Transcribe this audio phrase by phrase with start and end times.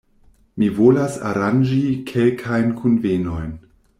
[0.61, 1.77] Mi volas aranĝi
[2.13, 3.57] kelkajn kunvenojn.